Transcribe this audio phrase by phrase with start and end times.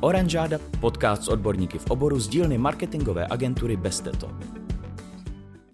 [0.00, 4.30] Oranžáda, podcast s odborníky v oboru z dílny marketingové agentury Besteto.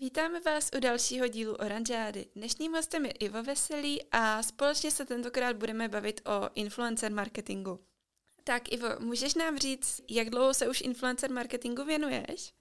[0.00, 2.26] Vítáme vás u dalšího dílu Oranžády.
[2.36, 7.80] Dnešním hostem je Ivo Veselý a společně se tentokrát budeme bavit o influencer marketingu.
[8.44, 12.52] Tak Ivo, můžeš nám říct, jak dlouho se už influencer marketingu věnuješ?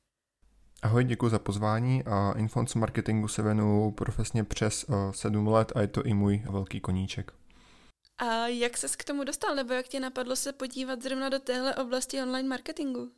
[0.82, 2.04] Ahoj, děkuji za pozvání.
[2.04, 6.44] A influencer marketingu se věnuju profesně přes uh, sedm let a je to i můj
[6.50, 7.34] velký koníček.
[8.18, 11.76] A jak ses k tomu dostal, nebo jak tě napadlo se podívat zrovna do téhle
[11.76, 13.12] oblasti online marketingu?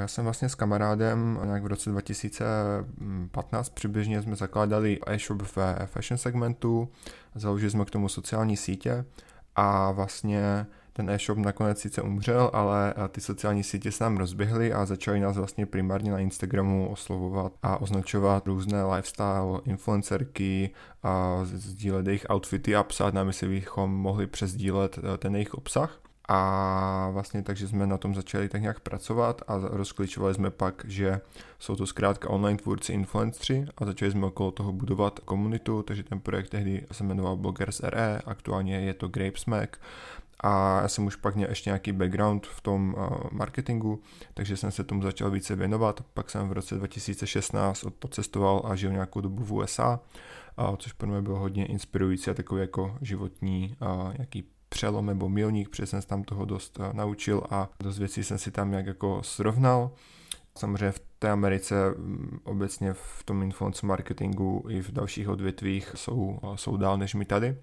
[0.00, 6.18] Já jsem vlastně s kamarádem nějak v roce 2015 přibližně jsme zakládali e-shop ve fashion
[6.18, 6.92] segmentu,
[7.34, 9.04] založili jsme k tomu sociální sítě
[9.56, 14.86] a vlastně ten e-shop nakonec sice umřel, ale ty sociální sítě se nám rozběhly a
[14.86, 20.70] začali nás vlastně primárně na Instagramu oslovovat a označovat různé lifestyle influencerky
[21.02, 25.98] a sdílet jejich outfity a psát nám, jestli bychom mohli přesdílet e, ten jejich obsah.
[26.28, 31.20] A vlastně takže jsme na tom začali tak nějak pracovat a rozklíčovali jsme pak, že
[31.58, 36.20] jsou to zkrátka online tvůrci influenceri a začali jsme okolo toho budovat komunitu, takže ten
[36.20, 39.76] projekt tehdy se jmenoval Bloggers RE, aktuálně je to Grapesmack
[40.42, 44.02] a já jsem už pak měl ještě nějaký background v tom uh, marketingu,
[44.34, 46.04] takže jsem se tomu začal více věnovat.
[46.14, 50.00] Pak jsem v roce 2016 odcestoval a žil nějakou dobu v USA,
[50.78, 55.68] což pro mě bylo hodně inspirující a takový jako životní uh, nějaký přelom nebo milník,
[55.68, 58.86] protože jsem se tam toho dost uh, naučil a dost věcí jsem si tam nějak
[58.86, 59.90] jako srovnal.
[60.58, 66.38] Samozřejmě v té Americe mm, obecně v tom influence marketingu i v dalších odvětvích jsou,
[66.54, 67.56] jsou dál než my tady.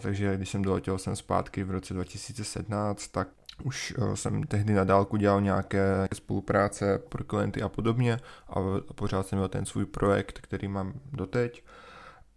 [0.00, 3.28] Takže když jsem doletěl jsem zpátky v roce 2017, tak
[3.64, 8.54] už eh, jsem tehdy na dálku dělal nějaké spolupráce pro klienty a podobně a
[8.94, 11.64] pořád jsem měl ten svůj projekt, který mám doteď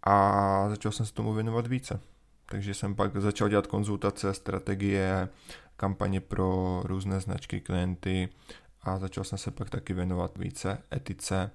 [0.02, 2.00] a začal jsem se tomu věnovat více.
[2.46, 5.28] Takže jsem pak začal dělat konzultace, strategie,
[5.76, 8.28] kampaně pro různé značky klienty
[8.82, 11.50] a začal jsem se pak taky věnovat více etice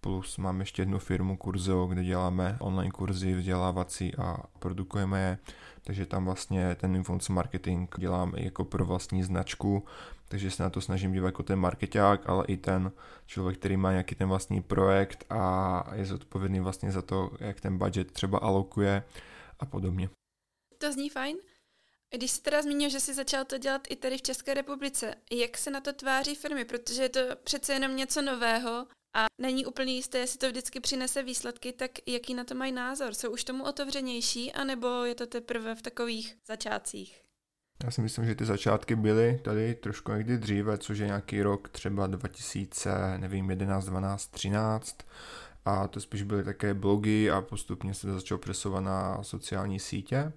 [0.00, 5.38] plus mám ještě jednu firmu Kurzeo, kde děláme online kurzy vzdělávací a produkujeme je,
[5.82, 9.84] takže tam vlastně ten influencer marketing dělám jako pro vlastní značku,
[10.28, 12.92] takže se na to snažím dívat jako ten marketák, ale i ten
[13.26, 17.78] člověk, který má nějaký ten vlastní projekt a je zodpovědný vlastně za to, jak ten
[17.78, 19.04] budget třeba alokuje
[19.60, 20.10] a podobně.
[20.78, 21.36] To zní fajn.
[22.14, 25.58] Když jsi teda zmínil, že jsi začal to dělat i tady v České republice, jak
[25.58, 29.92] se na to tváří firmy, protože je to přece jenom něco nového a není úplně
[29.92, 33.14] jisté, jestli to vždycky přinese výsledky, tak jaký na to mají názor?
[33.14, 37.20] Jsou už tomu otevřenější, anebo je to teprve v takových začátcích?
[37.84, 41.68] Já si myslím, že ty začátky byly tady trošku někdy dříve, což je nějaký rok
[41.68, 44.98] třeba 2000, nevím, 11, 12, 13
[45.64, 50.32] a to spíš byly také blogy a postupně se to začalo přesouvat na sociální sítě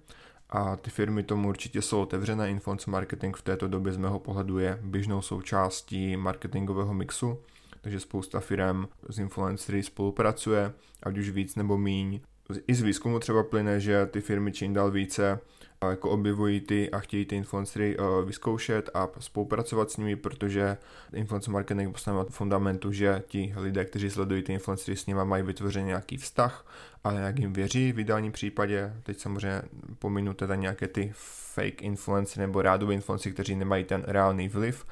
[0.50, 2.50] a ty firmy tomu určitě jsou otevřené.
[2.50, 7.38] Influencer marketing v této době z mého pohledu je běžnou součástí marketingového mixu
[7.82, 10.72] takže spousta firm s influencery spolupracuje,
[11.02, 12.20] ať už víc nebo míň.
[12.66, 15.40] I z výzkumu třeba plyne, že ty firmy čím dál více
[15.90, 20.76] jako objevují ty a chtějí ty influencery vyzkoušet a spolupracovat s nimi, protože
[21.12, 25.86] influencer marketing postavil fundamentu, že ti lidé, kteří sledují ty influencery s nimi, mají vytvořený
[25.86, 26.66] nějaký vztah,
[27.04, 28.92] ale jak jim věří v ideálním případě.
[29.02, 29.62] Teď samozřejmě
[29.98, 34.86] pominu teda nějaké ty fake influencery nebo rádové influencery, kteří nemají ten reálný vliv,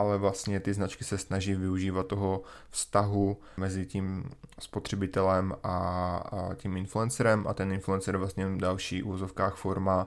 [0.00, 5.76] ale vlastně ty značky se snaží využívat toho vztahu mezi tím spotřebitelem a,
[6.16, 10.06] a tím influencerem a ten influencer vlastně další úzovkách forma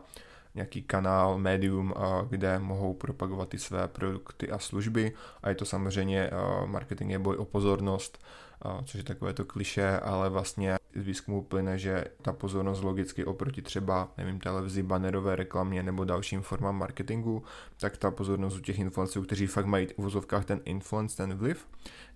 [0.55, 1.93] nějaký kanál, médium,
[2.29, 5.13] kde mohou propagovat ty své produkty a služby.
[5.43, 6.29] A je to samozřejmě
[6.65, 8.23] marketing je boj o pozornost,
[8.85, 13.61] což je takové to kliše, ale vlastně z výzkumu plyne, že ta pozornost logicky oproti
[13.61, 17.43] třeba, nevím, televizi, banerové reklamě nebo dalším formám marketingu,
[17.79, 21.67] tak ta pozornost u těch influencerů, kteří fakt mají v vozovkách ten influence, ten vliv,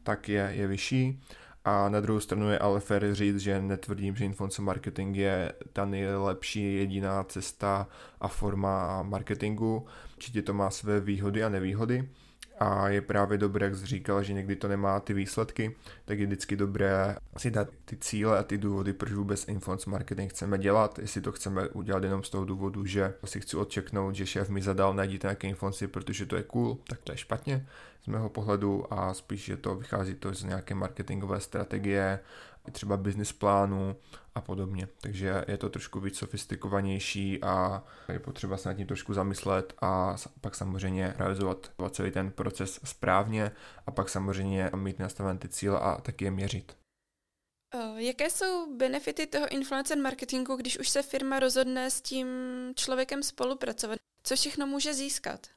[0.04, 1.22] tak je, je vyšší.
[1.66, 5.86] A na druhou stranu je ale fér říct, že netvrdím, že influencer marketing je ta
[5.86, 7.88] nejlepší jediná cesta
[8.22, 9.86] a forma marketingu.
[10.16, 12.10] Určitě to má své výhody a nevýhody
[12.60, 15.76] a je právě dobré, jak jsi říkal, že někdy to nemá ty výsledky,
[16.06, 20.32] tak je vždycky dobré si dát ty cíle a ty důvody, proč vůbec influence marketing
[20.32, 24.26] chceme dělat, jestli to chceme udělat jenom z toho důvodu, že si chci odčeknout, že
[24.26, 27.66] šéf mi zadal, najděte nějaké influenci, protože to je cool, tak to je špatně
[28.08, 32.20] z mého pohledu a spíš, že to vychází to z nějaké marketingové strategie
[32.72, 33.96] třeba business plánu
[34.36, 34.88] a podobně.
[35.02, 40.16] Takže je to trošku víc sofistikovanější a je potřeba se nad tím trošku zamyslet a
[40.42, 43.52] pak samozřejmě realizovat celý ten proces správně
[43.86, 46.78] a pak samozřejmě mít nastavené ty cíle a taky je měřit.
[47.96, 52.28] Jaké jsou benefity toho influencer marketingu, když už se firma rozhodne s tím
[52.76, 54.00] člověkem spolupracovat?
[54.24, 55.48] Co všechno může získat?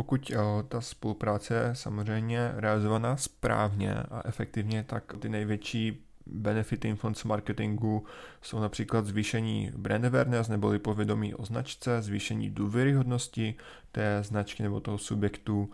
[0.00, 7.26] Pokud o, ta spolupráce je samozřejmě realizovaná správně a efektivně, tak ty největší benefity influencer
[7.26, 8.04] marketingu
[8.42, 13.54] jsou například zvýšení brand awareness neboli povědomí o značce, zvýšení důvěryhodnosti
[13.92, 15.70] té značky nebo toho subjektu,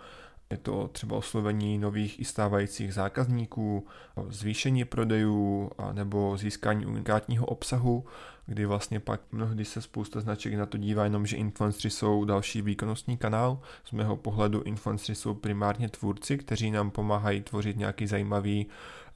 [0.51, 3.87] je to třeba oslovení nových i stávajících zákazníků,
[4.29, 8.05] zvýšení prodejů nebo získání unikátního obsahu,
[8.47, 12.63] kdy vlastně pak mnohdy se spousta značek na to dívá jenom, že influenceri jsou další
[12.63, 13.61] výkonnostní kanál.
[13.85, 18.67] Z mého pohledu influenceri jsou primárně tvůrci, kteří nám pomáhají tvořit nějaký zajímavý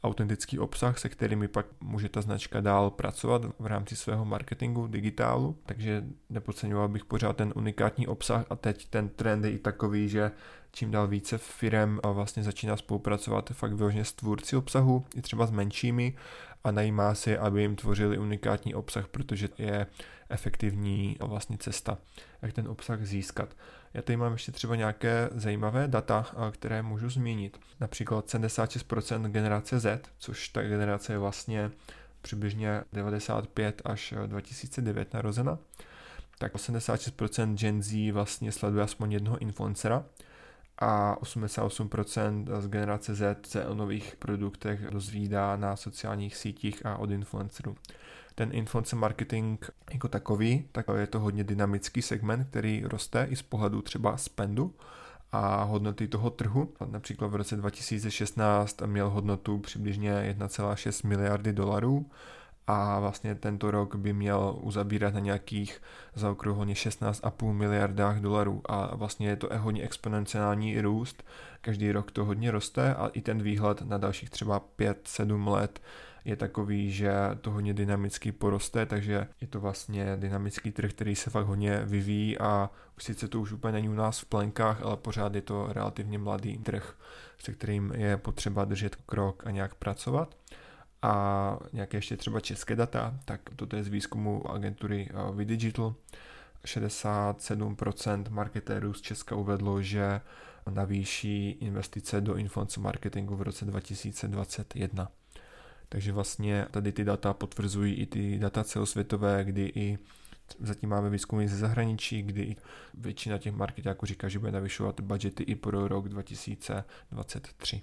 [0.03, 5.57] autentický obsah, se kterými pak může ta značka dál pracovat v rámci svého marketingu, digitálu,
[5.67, 10.31] takže nepodceňoval bych pořád ten unikátní obsah a teď ten trend je i takový, že
[10.73, 15.51] čím dál více firem vlastně začíná spolupracovat fakt vyloženě s tvůrci obsahu, i třeba s
[15.51, 16.15] menšími
[16.65, 19.87] a najímá si, aby jim tvořili unikátní obsah, protože je
[20.29, 21.99] efektivní vlastně cesta,
[22.43, 23.57] jak ten obsah získat.
[23.95, 27.61] Já tady mám ještě třeba nějaké zajímavé data, které můžu zmínit.
[27.81, 31.71] Například 76% generace Z, což ta generace je vlastně
[32.23, 35.59] přibližně 95 až 2009 narozena,
[36.39, 40.05] tak 86% Gen Z vlastně sleduje aspoň jednoho influencera
[40.81, 47.11] a 88% z generace Z se o nových produktech dozvídá na sociálních sítích a od
[47.11, 47.77] influencerů.
[48.35, 53.43] Ten influencer marketing jako takový, tak je to hodně dynamický segment, který roste i z
[53.43, 54.75] pohledu třeba spendu
[55.33, 56.73] a hodnoty toho trhu.
[56.87, 62.11] Například v roce 2016 měl hodnotu přibližně 1,6 miliardy dolarů
[62.71, 65.83] a vlastně tento rok by měl uzabírat na nějakých
[66.15, 68.63] zaokrouhleně 16,5 miliardách dolarů.
[68.65, 71.25] A vlastně je to hodně exponenciální růst,
[71.61, 75.81] každý rok to hodně roste a i ten výhled na dalších třeba 5-7 let
[76.25, 81.31] je takový, že to hodně dynamicky poroste, takže je to vlastně dynamický trh, který se
[81.31, 85.35] fakt hodně vyvíjí a sice to už úplně není u nás v plenkách, ale pořád
[85.35, 86.95] je to relativně mladý trh,
[87.39, 90.35] se kterým je potřeba držet krok a nějak pracovat
[91.03, 95.95] a nějaké ještě třeba české data, tak toto je z výzkumu agentury eh, Vidigital.
[96.65, 100.21] 67% marketérů z Česka uvedlo, že
[100.71, 105.09] navýší investice do influencer marketingu v roce 2021.
[105.89, 109.99] Takže vlastně tady ty data potvrzují i ty data celosvětové, kdy i
[110.61, 112.57] zatím máme výzkumy ze zahraničí, kdy i
[112.95, 117.83] většina těch marketáků říká, že bude navyšovat budgety i pro rok 2023.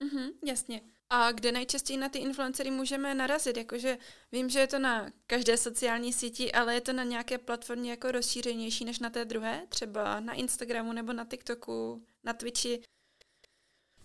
[0.00, 0.80] Mhm, jasně.
[1.10, 3.56] A kde nejčastěji na ty influencery můžeme narazit?
[3.56, 3.98] Jakože
[4.32, 8.10] vím, že je to na každé sociální síti, ale je to na nějaké platformě jako
[8.10, 9.62] rozšířenější než na té druhé?
[9.68, 12.82] Třeba na Instagramu nebo na TikToku, na Twitchi?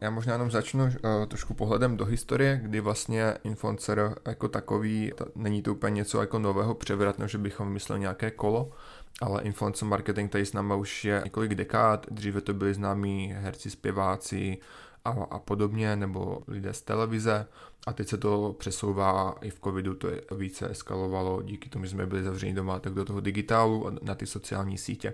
[0.02, 0.92] Já možná jenom začnu uh,
[1.28, 6.40] trošku pohledem do historie, kdy vlastně influencer jako takový, to, není to úplně něco jako
[6.40, 8.72] nového převratného, že bychom vymysleli nějaké kolo,
[9.22, 13.70] ale influencer marketing tady s náma už je několik dekád, dříve to byli známí herci,
[13.70, 14.58] zpěváci,
[15.06, 17.48] a, a podobně, nebo lidé z televize.
[17.88, 21.92] A teď se to přesouvá i v covidu, to je více eskalovalo díky tomu, že
[21.92, 25.14] jsme byli zavřeni doma, tak do toho digitálu a na ty sociální sítě.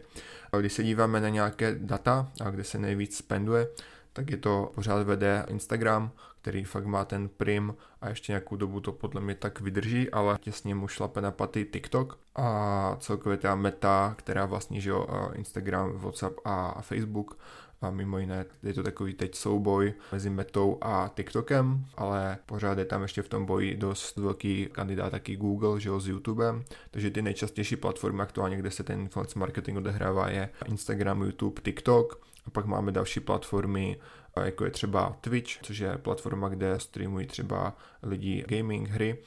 [0.52, 3.68] A když se díváme na nějaké data, a kde se nejvíc spenduje,
[4.14, 6.12] tak je to pořád vede Instagram,
[6.42, 10.38] který fakt má ten prim a ještě nějakou dobu to podle mě tak vydrží, ale
[10.42, 15.92] těsně mu šlape na paty TikTok a celkově ta meta, která vlastně, že jo, Instagram,
[15.98, 17.38] WhatsApp a Facebook,
[17.82, 22.86] a mimo jiné je to takový teď souboj mezi Metou a TikTokem, ale pořád je
[22.86, 27.12] tam ještě v tom boji dost velký kandidát taky Google, že jo, s YouTubem, takže
[27.12, 32.26] ty nejčastější platformy aktuálně, kde se ten influence marketing odehrává je Instagram, YouTube, TikTok.
[32.48, 33.98] A pak máme další platformy,
[34.44, 39.18] jako je třeba Twitch, což je platforma, kde streamují třeba lidi gaming hry,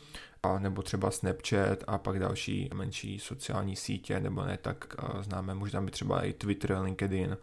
[0.43, 5.81] a nebo třeba Snapchat a pak další menší sociální sítě, nebo ne tak známe, možná
[5.81, 7.37] by třeba i Twitter, LinkedIn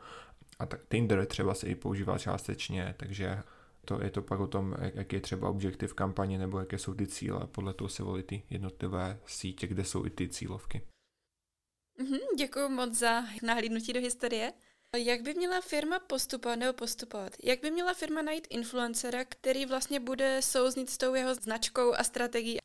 [0.60, 3.44] a tak Tinder třeba se i používá částečně, takže
[3.86, 7.08] to je to pak o tom, jaký je třeba objektiv kampaně nebo jaké jsou ty
[7.08, 7.48] cíle.
[7.48, 10.82] Podle toho se volí ty jednotlivé sítě, kde jsou i ty cílovky.
[12.00, 14.54] Mm-hmm, děkuji moc za nahlídnutí do historie.
[14.98, 17.34] Jak by měla firma postupovat nebo postupovat?
[17.44, 22.04] Jak by měla firma najít influencera, který vlastně bude souznit s tou jeho značkou a
[22.04, 22.58] strategií?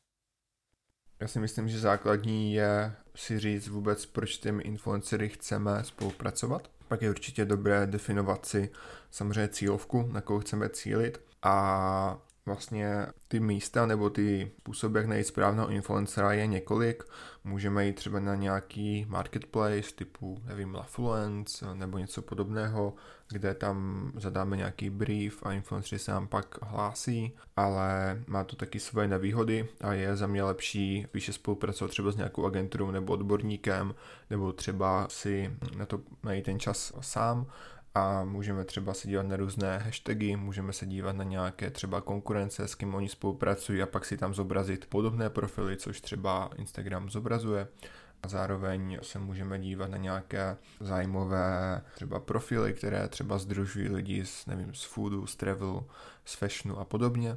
[1.21, 7.03] Já si myslím, že základní je si říct vůbec, proč těmi influencery chceme spolupracovat pak
[7.03, 8.71] je určitě dobré definovat si
[9.11, 11.21] samozřejmě cílovku, na koho chceme cílit.
[11.43, 17.03] A Vlastně ty místa nebo ty způsoby, jak najít správného influencera je několik.
[17.45, 22.95] Můžeme jít třeba na nějaký marketplace typu, nevím, Lafluence nebo něco podobného,
[23.29, 28.81] kde tam zadáme nějaký brief a influenceři se nám pak hlásí, ale má to taky
[28.81, 33.95] svoje nevýhody a je za mě lepší spíše spolupracovat třeba s nějakou agenturou nebo odborníkem,
[34.31, 37.47] nebo třeba si na to najít ten čas sám
[37.95, 42.69] a můžeme třeba se dívat na různé hashtagy, můžeme se dívat na nějaké třeba konkurence,
[42.69, 47.69] s kým oni spolupracují a pak si tam zobrazit podobné profily, což třeba Instagram zobrazuje.
[48.23, 54.47] A zároveň se můžeme dívat na nějaké zájmové třeba profily, které třeba združují lidi z,
[54.47, 55.87] nevím, z foodu, z travelu,
[56.25, 57.37] z fashionu a podobně.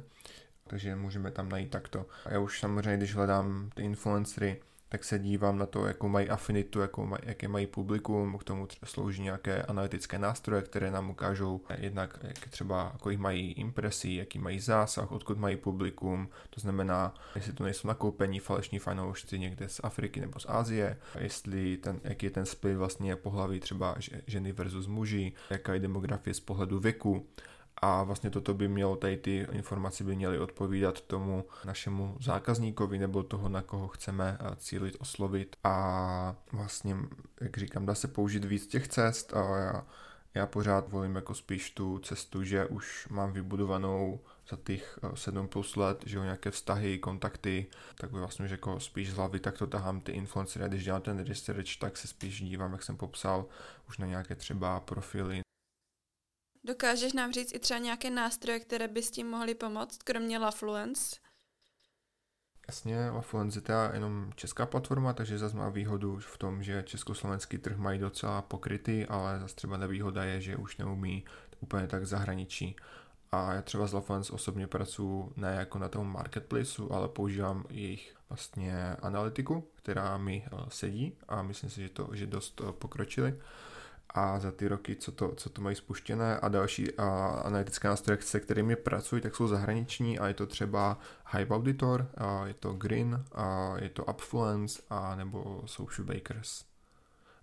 [0.66, 2.06] Takže můžeme tam najít takto.
[2.24, 4.60] A já už samozřejmě, když hledám ty influencery,
[4.94, 8.68] tak se dívám na to, jakou mají afinitu, jakou maj, jaké mají publikum, k tomu
[8.84, 14.60] slouží nějaké analytické nástroje, které nám ukážou jednak, jak třeba, kolik mají impresí, jaký mají
[14.60, 20.20] zásah, odkud mají publikum, to znamená, jestli to nejsou nakoupení falešní fanoušci někde z Afriky
[20.20, 23.96] nebo z Asie, jestli ten, jaký je ten split vlastně pohlaví třeba
[24.26, 27.26] ženy versus muži, jaká je demografie z pohledu věku,
[27.76, 33.22] a vlastně toto by mělo, tady ty informace by měly odpovídat tomu našemu zákazníkovi nebo
[33.22, 35.56] toho, na koho chceme eh, cílit, oslovit.
[35.64, 36.96] A vlastně,
[37.40, 39.86] jak říkám, dá se použít víc těch cest a já,
[40.34, 45.48] já pořád volím jako spíš tu cestu, že už mám vybudovanou za těch 7 eh,
[45.48, 49.40] plus let, že jo, nějaké vztahy, kontakty, tak by vlastně už jako spíš z hlavy
[49.40, 52.96] tak to tahám ty influencery když dělám ten research, tak se spíš dívám, jak jsem
[52.96, 53.46] popsal,
[53.88, 55.44] už na nějaké třeba profily
[56.64, 61.16] Dokážeš nám říct i třeba nějaké nástroje, které by s tím mohly pomoct, kromě Lafluence?
[62.68, 67.58] Jasně, Lafluence je teda jenom česká platforma, takže zase má výhodu v tom, že československý
[67.58, 71.24] trh mají docela pokrytý, ale zase třeba nevýhoda je, že už neumí
[71.60, 72.76] úplně tak zahraničí.
[73.32, 78.14] A já třeba s Lafluence osobně pracuji ne jako na tom marketplaceu, ale používám jejich
[78.28, 83.40] vlastně analytiku, která mi eh, sedí a myslím si, že to že dost eh, pokročili
[84.14, 88.18] a za ty roky, co to, co to mají spuštěné a další a analytické nástroje,
[88.22, 90.98] se kterými pracují, tak jsou zahraniční a je to třeba
[91.30, 96.64] Hype Auditor, a je to Green, a je to Upfluence a nebo Social Bakers.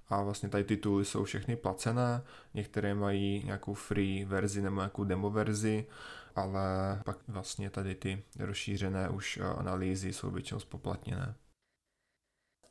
[0.09, 2.21] A vlastně tady ty tooly jsou všechny placené,
[2.53, 5.85] některé mají nějakou free verzi nebo nějakou demo verzi,
[6.35, 6.61] ale
[7.05, 11.35] pak vlastně tady ty rozšířené už analýzy jsou většinou spoplatněné.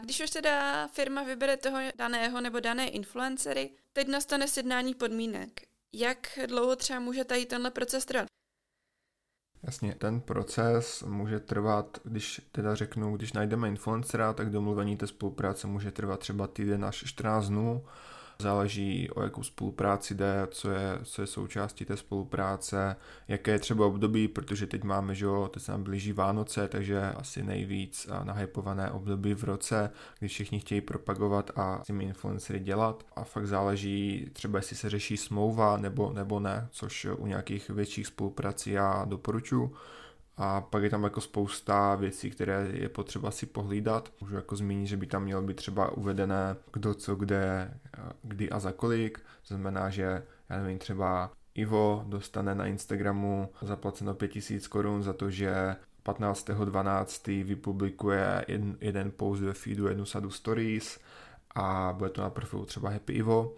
[0.02, 5.60] Když už teda firma vybere toho daného nebo dané influencery, teď nastane sjednání podmínek.
[5.92, 8.26] Jak dlouho třeba může tady tenhle proces trvat?
[9.62, 15.66] Jasně, ten proces může trvat, když teda řeknu, když najdeme influencera, tak domluvení té spolupráce
[15.66, 17.84] může trvat třeba týden až 14 dnů
[18.40, 22.96] Záleží o jakou spolupráci jde, co je, co je součástí té spolupráce,
[23.28, 27.00] jaké je třeba období, protože teď máme, že jo, teď se nám blíží Vánoce, takže
[27.00, 33.06] asi nejvíc nahypované období v roce, kdy všichni chtějí propagovat a s těmi influencery dělat.
[33.16, 38.06] A fakt záleží třeba, jestli se řeší smlouva nebo, nebo ne, což u nějakých větších
[38.06, 39.74] spoluprací já doporučuji
[40.42, 44.12] a pak je tam jako spousta věcí, které je potřeba si pohlídat.
[44.20, 47.74] Můžu jako zmínit, že by tam mělo být třeba uvedené kdo co kde,
[48.22, 49.18] kdy a za kolik.
[49.18, 55.30] To znamená, že já nevím, třeba Ivo dostane na Instagramu zaplaceno 5000 korun za to,
[55.30, 57.44] že 15.12.
[57.44, 61.00] vypublikuje jeden, jeden post ve feedu, jednu sadu stories
[61.54, 63.54] a bude to na profilu třeba Happy Ivo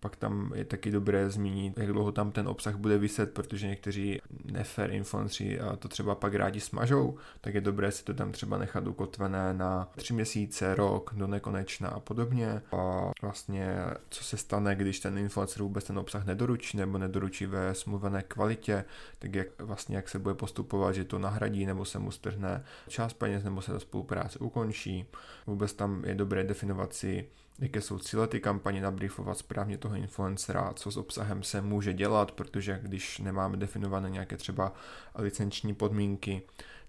[0.00, 4.20] pak tam je taky dobré zmínit, jak dlouho tam ten obsah bude vyset, protože někteří
[4.44, 8.86] nefair influenceri to třeba pak rádi smažou, tak je dobré si to tam třeba nechat
[8.86, 12.62] ukotvené na tři měsíce, rok, do nekonečna a podobně.
[12.72, 13.76] A vlastně,
[14.08, 18.84] co se stane, když ten influencer vůbec ten obsah nedoručí nebo nedoručí ve smluvené kvalitě,
[19.18, 23.12] tak jak vlastně jak se bude postupovat, že to nahradí nebo se mu strhne část
[23.12, 25.06] peněz nebo se ta spolupráce ukončí.
[25.46, 30.72] Vůbec tam je dobré definovat si, jaké jsou cíle ty kampaně, nabriefovat správně toho influencera,
[30.74, 34.72] co s obsahem se může dělat, protože když nemáme definované nějaké třeba
[35.14, 36.42] licenční podmínky,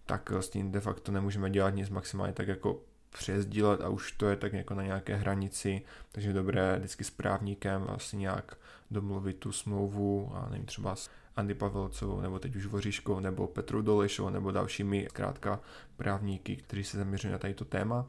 [0.06, 4.30] tak s tím de facto nemůžeme dělat nic maximálně tak jako přezdílet a už to
[4.30, 5.82] je tak jako na nějaké hranici,
[6.12, 8.58] takže je dobré vždycky s právníkem vlastně nějak
[8.92, 13.82] domluvit tu smlouvu a nevím, třeba s Andy Pavelcovou, nebo teď už Voříškou, nebo Petru
[13.82, 15.60] Dolešovou, nebo dalšími zkrátka
[15.98, 18.06] právníky, kteří se zaměřují na tady to téma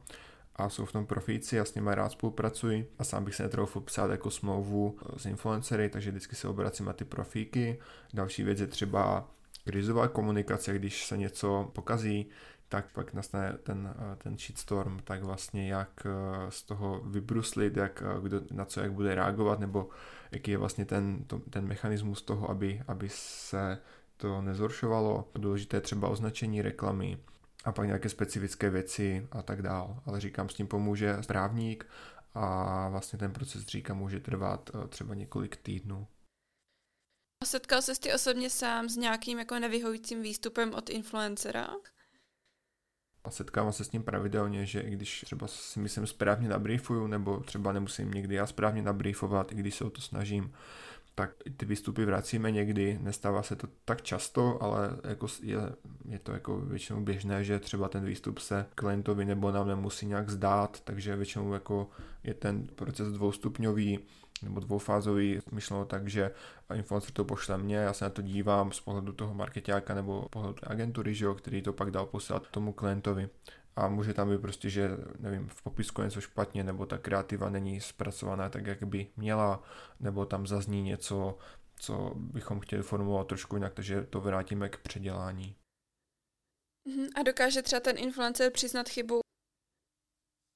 [0.58, 3.80] a jsou v tom profíci, já s nimi rád spolupracuji a sám bych se netroufl
[3.80, 7.78] psát jako smlouvu s influencery, takže vždycky se obracím na ty profíky.
[8.14, 9.28] Další věc je třeba
[9.64, 12.26] krizová komunikace, když se něco pokazí,
[12.68, 18.20] tak pak nastane ten, ten shitstorm, tak vlastně jak eh, z toho vybruslit, jak, eh,
[18.22, 19.88] kdo, na co jak bude reagovat, nebo
[20.32, 23.78] jaký je vlastně ten, to, ten mechanismus toho, aby, aby se
[24.16, 25.28] to nezhoršovalo.
[25.34, 27.18] Důležité je třeba označení reklamy
[27.68, 30.02] a pak nějaké specifické věci a tak dál.
[30.06, 31.86] Ale říkám, s tím pomůže správník
[32.34, 36.06] a vlastně ten proces říká může trvat eh, třeba několik týdnů.
[37.44, 41.68] Setkal se ty osobně sám s nějakým jako nevyhovujícím výstupem od influencera?
[43.24, 47.40] A setkávám se s tím pravidelně, že i když třeba si myslím správně nabriefuju, nebo
[47.40, 50.54] třeba nemusím někdy já správně nabriefovat, i když se o to snažím,
[51.18, 55.58] tak ty výstupy vracíme někdy, nestává se to tak často, ale jako je,
[56.08, 60.30] je to jako většinou běžné, že třeba ten výstup se klientovi nebo nám nemusí nějak
[60.30, 61.90] zdát, takže většinou jako
[62.24, 63.98] je ten proces dvoustupňový,
[64.42, 66.30] nebo dvoufázový, myšleno tak, že
[66.74, 70.56] influencer to pošle mně, já se na to dívám z pohledu toho marketáka nebo pohledu
[70.62, 73.28] agentury, že jo, který to pak dal poslat tomu klientovi.
[73.78, 77.80] A může tam být prostě, že nevím, v popisku něco špatně, nebo ta kreativa není
[77.80, 79.62] zpracovaná tak, jak by měla,
[80.00, 81.38] nebo tam zazní něco,
[81.76, 85.56] co bychom chtěli formulovat trošku jinak, takže to vrátíme k předělání.
[86.88, 89.20] Mhm, a dokáže třeba ten influencer přiznat chybu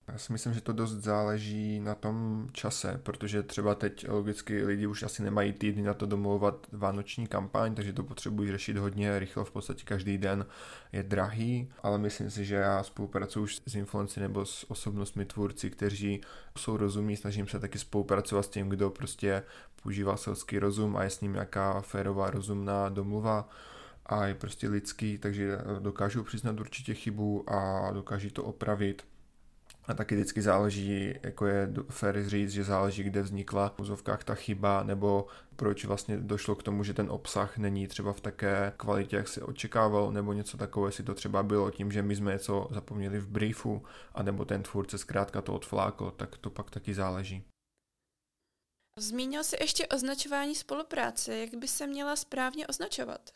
[0.08, 4.86] já si myslím, že to dost záleží na tom čase, protože třeba teď logicky lidi
[4.86, 9.44] už asi nemají týdny na to domlouvat vánoční kampaň, takže to potřebují řešit hodně rychle,
[9.44, 10.46] v podstatě každý den
[10.92, 15.70] je drahý, ale myslím si, že já spolupracuji už s influenci nebo s osobnostmi tvůrci,
[15.70, 16.20] kteří
[16.58, 19.42] jsou rozumní, snažím se taky spolupracovat s tím, kdo prostě
[19.82, 23.48] používá selský rozum a je s ním nějaká férová, rozumná domluva
[24.06, 29.04] a je prostě lidský, takže dokážou přiznat určitě chybu a dokáží to opravit
[29.84, 34.34] a taky vždycky záleží, jako je fair říct, že záleží, kde vznikla v úzovkách ta
[34.34, 39.16] chyba, nebo proč vlastně došlo k tomu, že ten obsah není třeba v také kvalitě,
[39.16, 42.68] jak si očekával, nebo něco takové, jestli to třeba bylo tím, že my jsme něco
[42.70, 43.82] zapomněli v briefu,
[44.14, 47.44] anebo ten tvůrce zkrátka to odflákl, tak to pak taky záleží.
[48.98, 51.36] Zmínil jsi ještě označování spolupráce.
[51.36, 53.30] Jak by se měla správně označovat?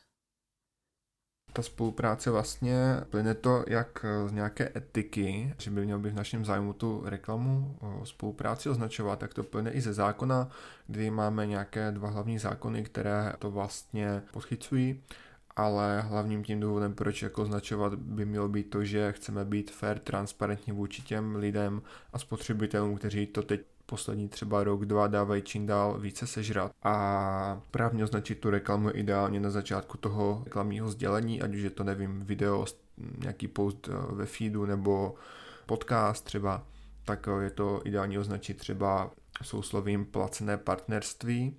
[1.57, 2.77] Ta spolupráce vlastně
[3.11, 7.77] plyne to jak z nějaké etiky, že by měl být v našem zájmu tu reklamu
[7.81, 10.49] o spolupráci označovat, tak to plyne i ze zákona,
[10.87, 15.03] kdy máme nějaké dva hlavní zákony, které to vlastně podchycují.
[15.57, 19.99] Ale hlavním tím důvodem, proč jako označovat, by mělo být to, že chceme být fair,
[19.99, 21.83] transparentní vůči těm lidem
[22.13, 27.61] a spotřebitelům, kteří to teď poslední třeba rok, dva dávají čím dál více sežrat a
[27.71, 32.21] právně označit tu reklamu ideálně na začátku toho reklamního sdělení, ať už je to, nevím,
[32.25, 32.67] video,
[33.19, 35.15] nějaký post eh, ve feedu nebo
[35.67, 36.67] podcast třeba,
[37.05, 39.11] tak eh, je to ideální označit třeba
[39.43, 41.57] souslovím placené partnerství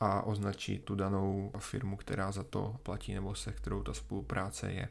[0.00, 4.88] a označit tu danou firmu, která za to platí nebo se kterou ta spolupráce je.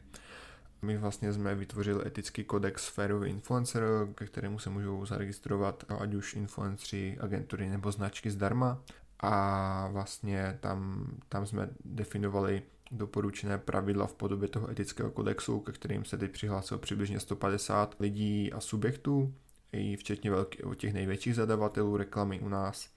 [0.85, 3.83] My vlastně jsme vytvořili etický kodex Férový influencer,
[4.15, 8.81] ke kterému se můžou zaregistrovat ať už influenceri, agentury nebo značky zdarma.
[9.19, 16.05] A vlastně tam, tam jsme definovali doporučené pravidla v podobě toho etického kodexu, ke kterým
[16.05, 19.33] se teď přihlásilo přibližně 150 lidí a subjektů,
[19.71, 22.89] i včetně velký, těch největších zadavatelů reklamy u nás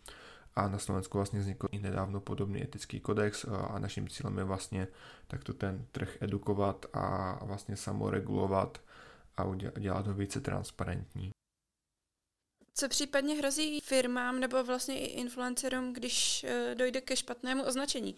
[0.56, 4.88] a na Slovensku vlastně vznikl i nedávno podobný etický kodex a naším cílem je vlastně
[5.26, 8.80] takto ten trh edukovat a vlastně samoregulovat
[9.37, 9.44] a
[9.78, 11.30] dělat ho více transparentní.
[12.74, 18.16] Co případně hrozí firmám nebo vlastně i influencerům, když e, dojde ke špatnému označení?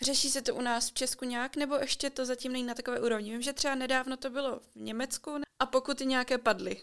[0.00, 3.00] Řeší se to u nás v Česku nějak, nebo ještě to zatím není na takové
[3.00, 3.30] úrovni?
[3.30, 6.82] Vím, že třeba nedávno to bylo v Německu a pokud nějaké padly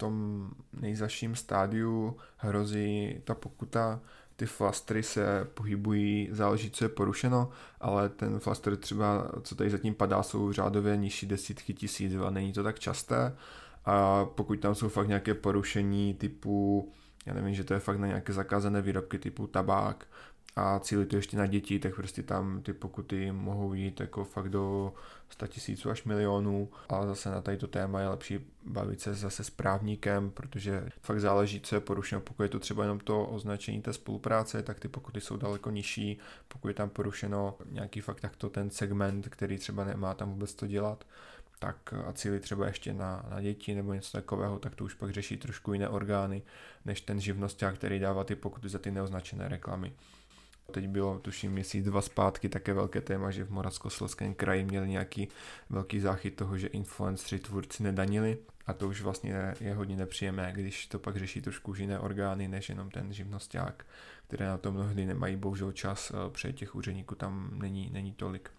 [0.00, 4.00] tom nejzaším stádiu hrozí ta pokuta,
[4.36, 9.94] ty flastry se pohybují, záleží, co je porušeno, ale ten flaster třeba, co tady zatím
[9.94, 13.36] padá, jsou řádově nižší desítky tisíc a není to tak časté.
[13.84, 16.88] A pokud tam jsou fakt nějaké porušení typu,
[17.26, 20.06] já nevím, že to je fakt na nějaké zakázané výrobky typu tabák,
[20.60, 24.48] a cíli to ještě na děti, tak prostě tam ty pokuty mohou jít jako fakt
[24.48, 24.94] do
[25.28, 29.50] 100 tisíců až milionů, ale zase na to téma je lepší bavit se zase s
[29.50, 32.20] právníkem, protože fakt záleží, co je porušeno.
[32.20, 36.18] Pokud je to třeba jenom to označení té spolupráce, tak ty pokuty jsou daleko nižší.
[36.48, 40.66] Pokud je tam porušeno nějaký fakt takto ten segment, který třeba nemá tam vůbec to
[40.66, 41.04] dělat,
[41.58, 45.10] tak a cíli třeba ještě na, na děti nebo něco takového, tak to už pak
[45.10, 46.42] řeší trošku jiné orgány,
[46.84, 49.92] než ten živnosták, který dává ty pokuty za ty neoznačené reklamy.
[50.70, 55.28] Teď bylo, tuším, měsíc, dva zpátky také velké téma, že v Moravskoslezském kraji měli nějaký
[55.70, 60.86] velký záchyt toho, že influenceri tvůrci nedanili a to už vlastně je hodně nepříjemné, když
[60.86, 63.86] to pak řeší trošku jiné orgány, než jenom ten živnosták,
[64.26, 68.50] které na to mnohdy nemají bohužel čas, eh, protože těch úředníků tam není, není tolik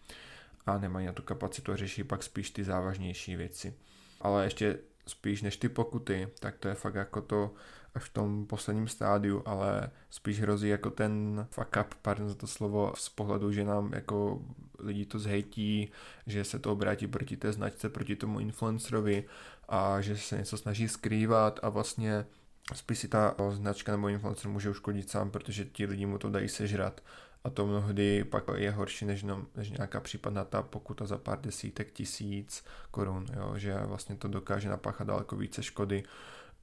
[0.65, 3.74] a nemají na tu kapacitu a řeší pak spíš ty závažnější věci.
[4.21, 7.54] Ale ještě spíš než ty pokuty, tak to je fakt jako to
[7.95, 12.47] až v tom posledním stádiu, ale spíš hrozí jako ten fuck up, pardon za to
[12.47, 14.41] slovo, z pohledu, že nám jako
[14.80, 15.91] lidi to zhejtí,
[16.27, 19.23] že se to obrátí proti té značce, proti tomu influencerovi
[19.69, 22.25] a že se něco snaží skrývat a vlastně
[22.73, 26.49] spíš si ta značka nebo influencer může uškodit sám, protože ti lidi mu to dají
[26.49, 27.01] sežrat.
[27.43, 31.41] A to mnohdy pak je horší než, no, než nějaká případná ta pokuta za pár
[31.41, 36.04] desítek tisíc korun, jo, že vlastně to dokáže napáchat daleko více škody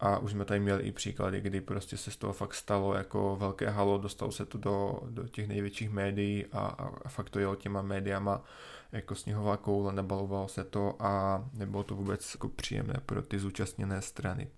[0.00, 3.36] a už jsme tady měli i příklady, kdy prostě se z toho fakt stalo jako
[3.36, 7.38] velké halo, dostalo se to do, do těch největších médií a, a, a fakt to
[7.38, 8.44] jelo těma médiama
[8.92, 14.02] jako sněhová koule, nabalovalo se to a nebylo to vůbec jako příjemné pro ty zúčastněné
[14.02, 14.50] strany.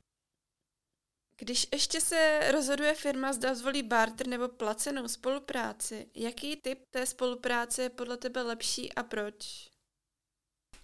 [1.39, 7.83] Když ještě se rozhoduje firma, zda zvolí barter nebo placenou spolupráci, jaký typ té spolupráce
[7.83, 9.70] je podle tebe lepší a proč?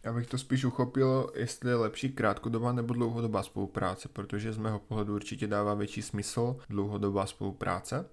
[0.07, 4.79] Já bych to spíš uchopil, jestli je lepší krátkodobá nebo dlouhodobá spolupráce, protože z mého
[4.79, 8.07] pohledu určitě dává větší smysl dlouhodobá spolupráce.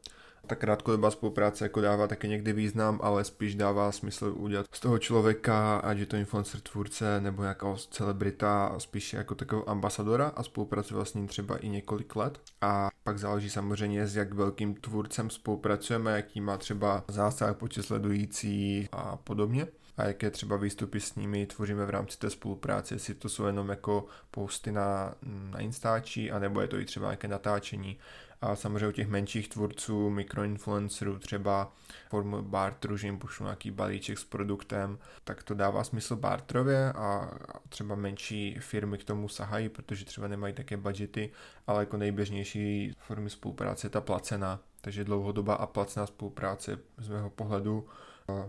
[0.47, 4.99] Ta krátkodobá spolupráce jako dává také někdy význam, ale spíš dává smysl udělat z toho
[4.99, 11.05] člověka, ať je to influencer tvůrce nebo nějaká celebrita, spíš jako takového ambasadora a spolupracuje
[11.05, 12.41] s ním třeba i několik let.
[12.61, 18.87] A pak záleží samozřejmě, s jak velkým tvůrcem spolupracujeme, jaký má třeba zásah, počet sledující
[18.91, 23.29] a podobně a jaké třeba výstupy s nimi tvoříme v rámci té spolupráce, jestli to
[23.29, 25.15] jsou jenom jako posty na,
[25.51, 27.99] na Instači, anebo je to i třeba nějaké natáčení.
[28.41, 31.73] A samozřejmě u těch menších tvůrců, mikroinfluencerů, třeba
[32.09, 37.31] formu barteru, že jim pošlu nějaký balíček s produktem, tak to dává smysl barterově a
[37.69, 41.31] třeba menší firmy k tomu sahají, protože třeba nemají také budgety,
[41.67, 44.59] ale jako nejběžnější formy spolupráce je ta placená.
[44.81, 47.87] Takže dlouhodobá a placená spolupráce z mého pohledu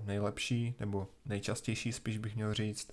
[0.04, 2.90] nejlepší, nebo nejčastější spíš bych měl říct.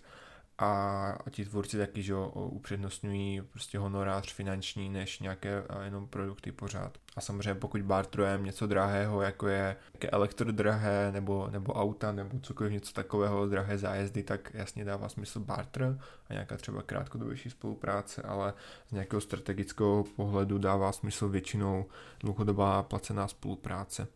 [0.61, 6.97] A, ti tvůrci taky, že upřednostňují prostě honorář finanční než nějaké jenom produkty pořád.
[7.15, 12.73] A samozřejmě pokud bartrujeme něco drahého, jako je jaké elektrodrahé, nebo, nebo auta, nebo cokoliv
[12.73, 18.53] něco takového, drahé zájezdy, tak jasně dává smysl barter a nějaká třeba krátkodobější spolupráce, ale
[18.89, 21.85] z nějakého strategického pohledu dává smysl většinou
[22.19, 24.07] dlouhodobá placená spolupráce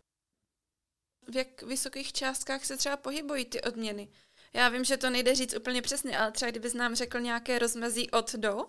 [1.28, 4.08] v jak vysokých částkách se třeba pohybují ty odměny.
[4.52, 8.10] Já vím, že to nejde říct úplně přesně, ale třeba kdybys nám řekl nějaké rozmezí
[8.10, 8.64] od do?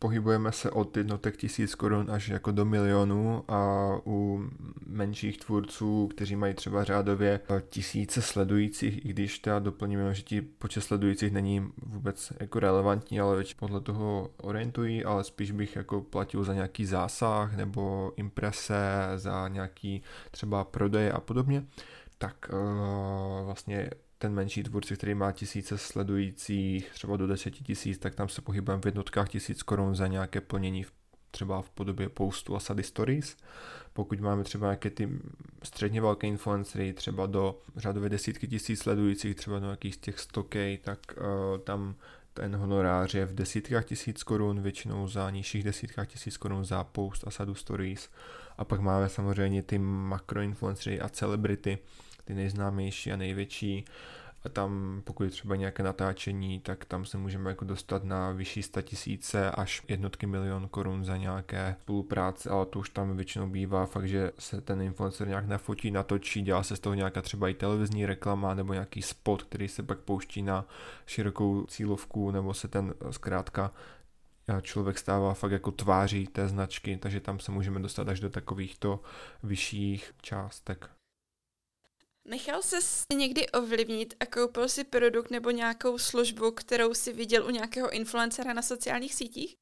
[0.00, 4.44] Pohybujeme se od jednotek tisíc korun až jako do milionů a u
[4.86, 10.80] menších tvůrců, kteří mají třeba řádově tisíce sledujících, i když teda doplníme, že ti počet
[10.80, 16.44] sledujících není vůbec jako relevantní, ale většinou podle toho orientují, ale spíš bych jako platil
[16.44, 18.82] za nějaký zásah nebo imprese,
[19.16, 21.64] za nějaký třeba prodej a podobně,
[22.18, 23.90] tak uh, vlastně
[24.22, 28.82] ten menší tvůrce, který má tisíce sledujících, třeba do deseti tisíc, tak tam se pohybujeme
[28.82, 30.92] v jednotkách tisíc korun za nějaké plnění v,
[31.30, 33.36] třeba v podobě postu a sady stories.
[33.92, 35.08] Pokud máme třeba nějaké ty
[35.62, 40.98] středně velké influencery, třeba do řadové desítky tisíc sledujících, třeba do nějakých těch 100k, tak
[41.16, 41.94] uh, tam
[42.34, 47.24] ten honorář je v desítkách tisíc korun, většinou za nižších desítkách tisíc korun za post
[47.26, 48.10] a sadu stories.
[48.58, 51.78] A pak máme samozřejmě ty makroinfluencery a celebrity,
[52.24, 53.84] ty nejznámější a největší.
[54.44, 58.62] A tam, pokud je třeba nějaké natáčení, tak tam se můžeme jako dostat na vyšší
[58.82, 64.08] tisíce až jednotky milion korun za nějaké spolupráce, ale to už tam většinou bývá fakt,
[64.08, 68.06] že se ten influencer nějak nafotí, natočí, dělá se z toho nějaká třeba i televizní
[68.06, 70.66] reklama nebo nějaký spot, který se pak pouští na
[71.06, 73.70] širokou cílovku, nebo se ten zkrátka
[74.62, 79.00] člověk stává fakt jako tváří té značky, takže tam se můžeme dostat až do takovýchto
[79.42, 80.90] vyšších částek.
[82.28, 82.76] Nechal se
[83.14, 88.52] někdy ovlivnit a koupil si produkt nebo nějakou službu, kterou si viděl u nějakého influencera
[88.52, 89.54] na sociálních sítích?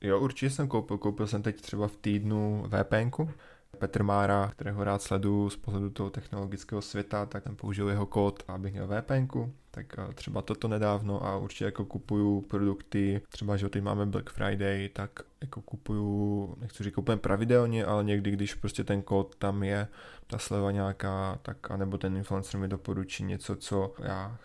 [0.00, 0.98] Jo, určitě jsem koupil.
[0.98, 3.30] Koupil jsem teď třeba v týdnu VPNku.
[3.78, 8.42] Petr Mára, kterého rád sleduju z pohledu toho technologického světa, tak jsem použil jeho kód,
[8.48, 9.52] abych měl VPNku.
[9.70, 14.30] Tak eh, třeba toto nedávno a určitě jako kupuju produkty, třeba že teď máme Black
[14.30, 15.10] Friday, tak
[15.40, 19.88] jako kupuju, nechci říkat úplně pravidelně, ale někdy, když prostě ten kód tam je,
[20.26, 24.38] ta sleva nějaká, tak anebo ten influencer mi doporučí něco, co já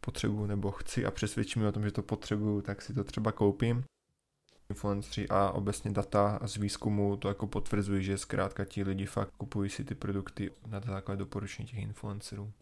[0.00, 3.84] potřebuju nebo chci a přesvědčím o tom, že to potřebuju, tak si to třeba koupím
[4.70, 9.70] influenceri a obecně data z výzkumu to jako potvrzují, že zkrátka ti lidi fakt kupují
[9.70, 12.52] si ty produkty na základě doporučení těch influencerů.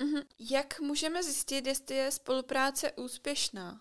[0.00, 0.22] Mm-hmm.
[0.50, 3.78] Jak můžeme zjistit, jestli je spolupráce úspěšná?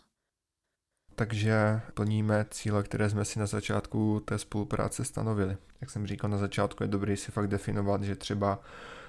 [1.15, 5.57] Takže plníme cíle, které jsme si na začátku té spolupráce stanovili.
[5.81, 8.60] Jak jsem říkal na začátku, je dobré si fakt definovat, že třeba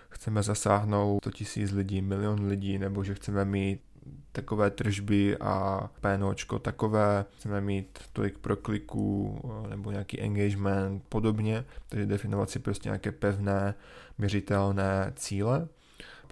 [0.08, 3.80] chceme zasáhnout 100 000 lidí, milion lidí, nebo že chceme mít
[4.32, 12.50] takové tržby a PNOčko takové, chceme mít tolik prokliků nebo nějaký engagement podobně, takže definovat
[12.50, 13.74] si prostě nějaké pevné,
[14.18, 15.68] měřitelné cíle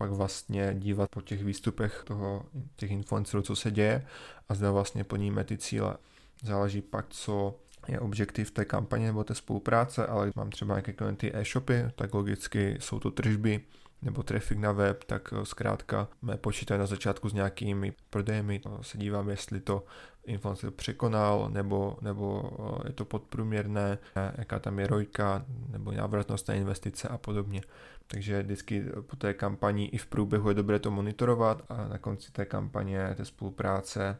[0.00, 2.44] pak vlastně dívat po těch výstupech toho,
[2.76, 4.06] těch influencerů, co se děje
[4.48, 5.96] a zde vlastně plníme ty cíle.
[6.42, 11.30] Záleží pak, co je objektiv té kampaně nebo té spolupráce, ale mám třeba nějaké klienty
[11.34, 13.60] e-shopy, tak logicky jsou to tržby,
[14.02, 19.28] nebo traffic na web, tak eh, zkrátka počítají na začátku s nějakými prodejemi, se dívám,
[19.28, 19.84] jestli to
[20.24, 22.50] influencer překonal, nebo, nebo
[22.84, 23.98] eh, je to podprůměrné,
[24.38, 27.60] jaká tam je rojka, nebo návratnost na investice a podobně.
[28.06, 32.32] Takže vždycky po té kampani i v průběhu je dobré to monitorovat a na konci
[32.32, 34.18] té kampaně, té spolupráce,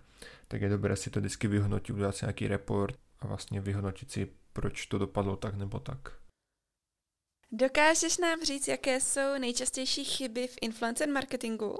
[0.48, 4.28] tak je dobré si to vždycky vyhodnotit, udělat si nějaký report a vlastně vyhodnotit si,
[4.52, 6.19] proč to dopadlo tak nebo tak.
[7.52, 11.78] Dokážeš nám říct, jaké jsou nejčastější chyby v influencer marketingu?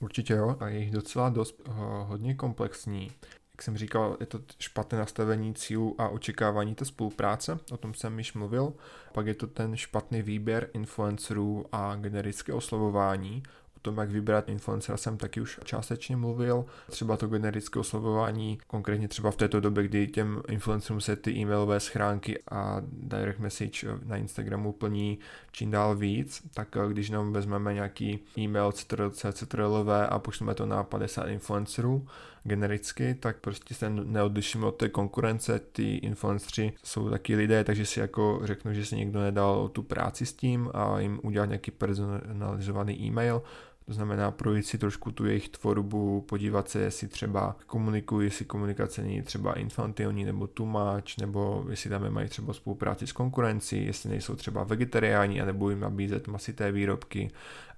[0.00, 1.60] Určitě jo, a je jich docela dost
[2.04, 3.12] hodně komplexní.
[3.52, 8.18] Jak jsem říkal, je to špatné nastavení cílů a očekávání té spolupráce, o tom jsem
[8.18, 8.74] již mluvil.
[9.12, 13.42] Pak je to ten špatný výběr influencerů a generické oslovování,
[13.86, 16.64] tom, jak vybrat influencera, jsem taky už částečně mluvil.
[16.90, 21.80] Třeba to generické oslovování, konkrétně třeba v této době, kdy těm influencerům se ty e-mailové
[21.80, 25.18] schránky a direct message na Instagramu plní
[25.56, 28.72] čím dál víc, tak eh, když nám vezmeme nějaký e-mail
[29.10, 32.06] CTRL-V a pošleme to na 50 influencerů,
[32.42, 38.00] genericky, tak prostě se neodlišíme od té konkurence, ty influenceri jsou taky lidé, takže si
[38.00, 43.00] jako řeknu, že si někdo nedal tu práci s tím a jim udělat nějaký personalizovaný
[43.00, 43.42] e-mail,
[43.86, 49.02] to znamená projít si trošku tu jejich tvorbu, podívat se, jestli třeba komunikují, jestli komunikace
[49.02, 54.36] není třeba infantilní nebo tumáč, nebo jestli tam mají třeba spolupráci s konkurencí, jestli nejsou
[54.36, 57.30] třeba vegetariáni, anebo jim nabízet masité výrobky,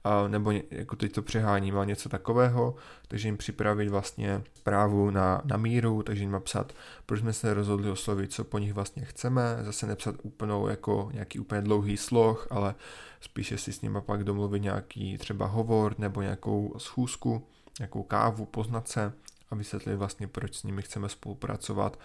[0.04, 2.74] a, nebo jako teď to přeháním, ale něco takového,
[3.08, 6.72] takže jim připravit vlastně zprávu na, na míru, takže jim napsat,
[7.06, 11.38] proč jsme se rozhodli oslovit, co po nich vlastně chceme, zase nepsat úplnou jako nějaký
[11.38, 12.74] úplně dlouhý sloh, ale
[13.20, 17.46] spíše si s nimi pak domluvit nějaký třeba hovor nebo nějakou schůzku,
[17.78, 19.12] nějakou kávu, poznat se
[19.50, 22.00] a vysvětlit vlastně, proč s nimi chceme spolupracovat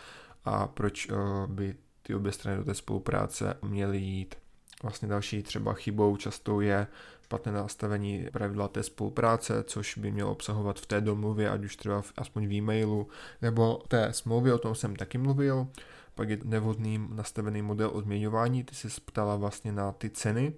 [0.46, 4.36] a proč uh, by ty obě strany do té spolupráce měly jít.
[4.84, 6.88] Vlastně další třeba chybou často je
[7.34, 12.02] špatné nastavení pravidla té spolupráce, což by mělo obsahovat v té domluvě, ať už třeba
[12.02, 13.08] v, aspoň v e-mailu,
[13.42, 15.68] nebo té smlouvě, o tom jsem taky mluvil.
[16.16, 20.54] Pak je nevhodný nastavený model odměňování, ty se ptala vlastně na ty ceny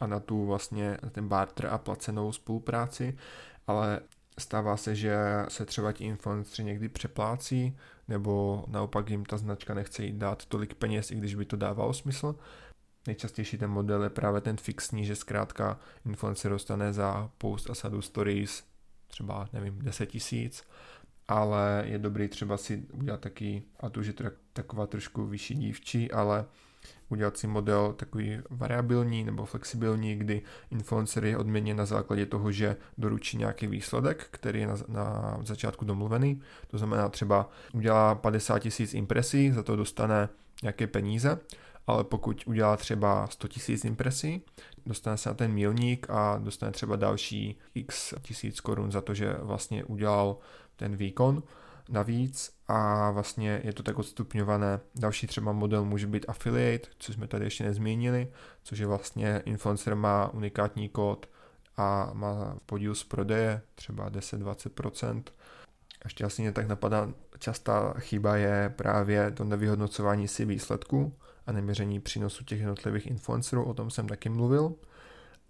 [0.00, 3.18] a na tu vlastně na ten barter a placenou spolupráci,
[3.66, 4.00] ale
[4.38, 5.16] stává se, že
[5.48, 7.76] se třeba ti influenceri někdy přeplácí,
[8.08, 11.94] nebo naopak jim ta značka nechce jít dát tolik peněz, i když by to dávalo
[11.94, 12.34] smysl,
[13.08, 18.02] Nejčastější ten model je právě ten fixní, že zkrátka influencer dostane za post a sadu
[18.02, 18.64] stories
[19.06, 20.64] třeba, nevím, 10 tisíc,
[21.28, 25.54] ale je dobrý třeba si udělat taky, a to už je to taková trošku vyšší
[25.54, 26.44] dívčí, ale
[27.08, 32.76] udělat si model takový variabilní nebo flexibilní, kdy influencer je odměněn na základě toho, že
[32.98, 36.40] doručí nějaký výsledek, který je na, na začátku domluvený.
[36.66, 40.28] To znamená třeba udělá 50 tisíc impresí, za to dostane
[40.62, 41.38] nějaké peníze
[41.88, 44.42] ale pokud udělá třeba 100 000 impresí,
[44.86, 49.36] dostane se na ten milník a dostane třeba další x tisíc korun za to, že
[49.40, 50.36] vlastně udělal
[50.76, 51.42] ten výkon
[51.88, 54.80] navíc a vlastně je to tak odstupňované.
[54.94, 58.28] Další třeba model může být affiliate, což jsme tady ještě nezmínili,
[58.62, 61.28] což je vlastně influencer má unikátní kód
[61.76, 65.22] a má podíl z prodeje, třeba 10-20%.
[66.04, 71.12] Ještě asi mě tak napadá, častá chyba je právě to nevyhodnocování si výsledku,
[71.46, 74.74] a neměření přínosu těch jednotlivých influencerů, o tom jsem taky mluvil,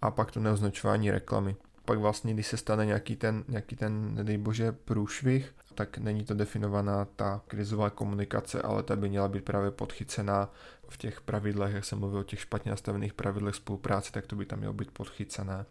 [0.01, 1.55] a pak to neoznačování reklamy.
[1.89, 6.33] Pak vlastně, když se stane nějaký ten, nějaký ten nedej bože, průšvih, tak není to
[6.33, 10.51] definovaná ta krizová komunikace, ale ta by měla být právě podchycená
[10.89, 14.45] v těch pravidlech, jak jsem mluvil o těch špatně nastavených pravidlech spolupráce, tak to by
[14.45, 15.65] tam mělo být podchycené.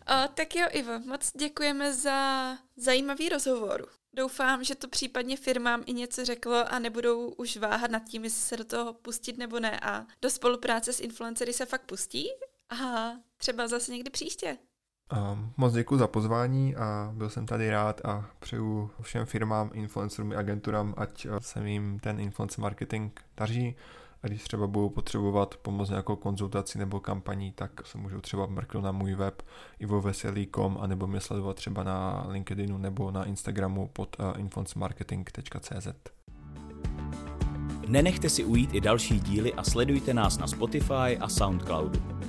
[0.00, 3.88] O, tak jo, Ivo, moc děkujeme za zajímavý rozhovor.
[4.16, 8.40] Doufám, že to případně firmám i něco řeklo a nebudou už váhat nad tím, jestli
[8.40, 12.28] se do toho pustit nebo ne a do spolupráce s influencery se fakt pustí
[12.70, 14.58] a třeba zase někdy příště.
[15.12, 20.32] Um, moc děkuji za pozvání a byl jsem tady rád a přeju všem firmám, influencerům
[20.32, 23.76] i agenturám, ať se jim ten influencer marketing daří
[24.22, 28.84] a když třeba budou potřebovat pomoc nějakou konzultaci nebo kampaní, tak se můžou třeba mrknout
[28.84, 29.42] na můj web
[29.78, 35.88] ivoveselý.com a nebo mě sledovat třeba na LinkedInu nebo na Instagramu pod eh, influencemarketing.cz.
[37.88, 42.27] Nenechte si ujít i další díly a sledujte nás na Spotify a Soundcloudu.